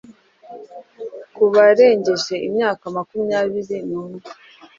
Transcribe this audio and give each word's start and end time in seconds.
ku 1.35 1.43
barengeje 1.53 2.35
imyaka 2.47 2.83
makumyabiri 2.95 3.77
nu 3.89 4.01
mwe, 4.07 4.19